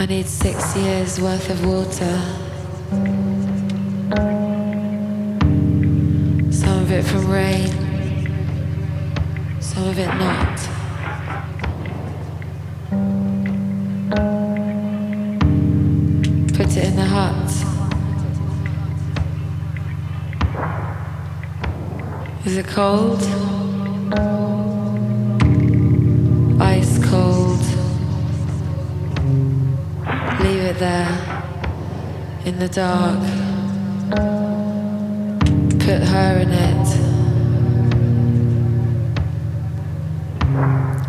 I 0.00 0.06
need 0.06 0.28
six 0.28 0.76
years 0.76 1.20
worth 1.20 1.50
of 1.50 1.66
water. 1.66 2.22
Some 6.52 6.78
of 6.78 6.92
it 6.92 7.02
from 7.02 7.28
rain, 7.28 7.66
some 9.60 9.88
of 9.88 9.98
it 9.98 10.06
not. 10.06 10.58
Put 16.54 16.76
it 16.76 16.84
in 16.84 16.94
the 16.94 17.04
hut. 17.04 17.50
Is 22.46 22.56
it 22.56 22.68
cold? 22.68 23.57
There 30.78 31.42
in 32.44 32.58
the 32.60 32.68
dark. 32.68 33.18
Put 35.80 36.02
her 36.02 36.38
in 36.38 36.50
it. 36.50 36.86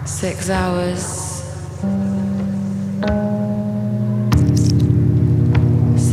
Six 0.08 0.50
hours. 0.50 1.04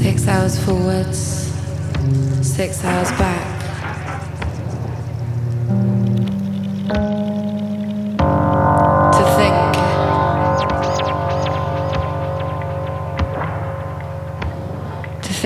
Six 0.02 0.28
hours 0.28 0.64
forwards. 0.64 1.52
Six 2.42 2.84
hours 2.84 3.10
back. 3.12 3.55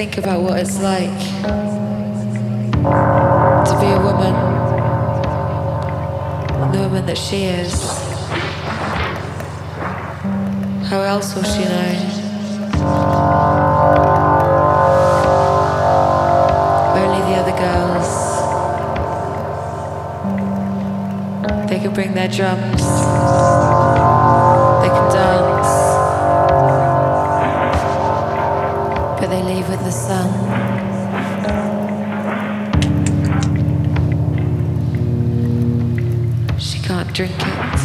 Think 0.07 0.17
about 0.17 0.41
what 0.41 0.59
it's 0.59 0.81
like 0.81 1.21
to 3.67 3.75
be 3.83 3.87
a 3.87 4.01
woman, 4.01 4.33
the 6.73 6.79
woman 6.79 7.05
that 7.05 7.19
she 7.19 7.45
is. 7.45 7.75
How 10.89 11.03
else 11.03 11.35
will 11.35 11.43
she 11.43 11.65
know? 11.65 11.93
Only 16.97 17.21
the 17.29 17.37
other 17.43 17.57
girls. 17.67 18.09
They 21.69 21.79
can 21.79 21.93
bring 21.93 22.15
their 22.15 22.29
drums. 22.29 23.90
With 29.71 29.85
the 29.85 29.91
sun. 29.93 30.29
She 36.59 36.81
can't 36.81 37.13
drink 37.15 37.33
it. 37.39 37.81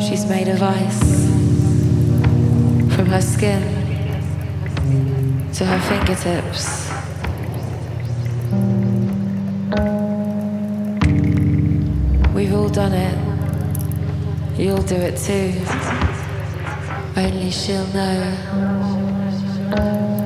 She's 0.00 0.26
made 0.26 0.46
of 0.46 0.62
ice. 0.62 1.26
From 2.94 3.06
her 3.06 3.20
skin 3.20 3.62
to 5.54 5.64
her 5.64 5.80
fingertips. 5.88 6.88
We've 12.32 12.54
all 12.54 12.68
done 12.68 12.92
it. 12.92 13.18
You'll 14.56 14.82
do 14.82 14.94
it 14.94 15.16
too. 15.16 16.07
Only 17.18 17.50
she'll 17.50 17.84
know. 17.88 20.17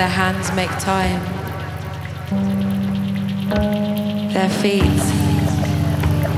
Their 0.00 0.08
hands 0.08 0.48
make 0.52 0.70
time. 0.78 1.20
Their 4.32 4.48
feet 4.48 5.02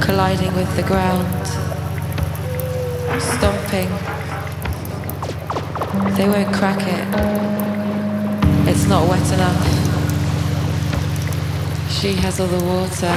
colliding 0.00 0.52
with 0.56 0.74
the 0.74 0.82
ground. 0.82 1.46
Stomping. 3.22 3.88
They 6.16 6.28
won't 6.28 6.52
crack 6.52 6.82
it. 6.96 7.06
It's 8.68 8.86
not 8.88 9.08
wet 9.08 9.32
enough. 9.32 9.64
She 11.88 12.14
has 12.14 12.40
all 12.40 12.48
the 12.48 12.64
water. 12.64 13.16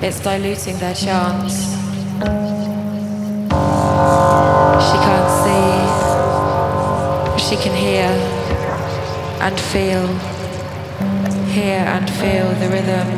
It's 0.00 0.20
diluting 0.20 0.78
their 0.78 0.94
chance. 0.94 1.74
She 4.86 4.96
can't 5.06 5.30
see, 5.42 5.70
she 7.48 7.56
can 7.56 7.74
hear 7.74 8.29
and 9.40 9.58
feel. 9.58 10.06
Hear 11.48 11.80
and 11.80 12.08
feel 12.08 12.48
the 12.60 12.68
rhythm. 12.68 13.08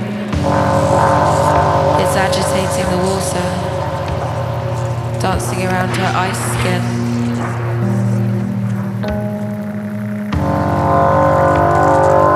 It's 2.01 2.17
agitating 2.17 2.89
the 2.91 2.99
water, 3.09 3.49
dancing 5.21 5.67
around 5.67 5.97
her 5.97 6.13
ice 6.17 6.43
skin. 6.55 6.83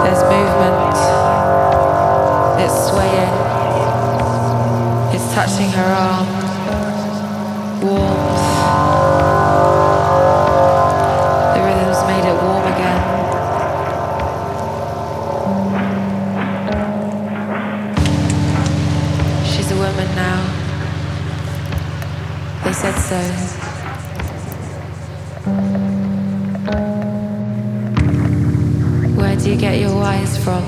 There's 0.03 0.23
movement. 0.35 0.97
It's 2.61 2.79
swaying. 2.91 3.35
It's 5.15 5.27
touching 5.33 5.71
her 5.71 5.91
arm. 5.95 6.27
Warmth. 7.83 8.16
Where 29.17 29.37
do 29.37 29.49
you 29.49 29.57
get 29.57 29.79
your 29.79 29.95
whys 29.95 30.37
from? 30.43 30.65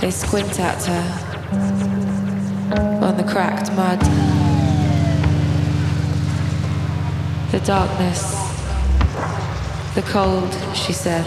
They 0.00 0.12
squint 0.12 0.60
at 0.60 0.84
her 0.84 1.04
on 3.02 3.16
the 3.16 3.24
cracked 3.24 3.72
mud. 3.72 4.00
The 7.50 7.58
darkness, 7.66 8.32
the 9.96 10.02
cold, 10.02 10.54
she 10.76 10.92
said. 10.92 11.26